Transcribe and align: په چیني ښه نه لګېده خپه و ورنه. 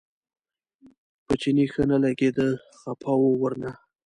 په 1.25 1.33
چیني 1.41 1.65
ښه 1.73 1.83
نه 1.91 1.97
لګېده 2.03 2.47
خپه 2.77 3.11
و 3.19 3.23
ورنه. 3.41 3.71